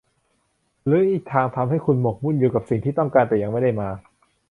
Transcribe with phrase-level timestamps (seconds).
[0.87, 3.89] หรืออีกทางทำให้คุณหมกมุ่นอยู่กับสิ่งที่ต้องการแต่ยังไม่ได้มา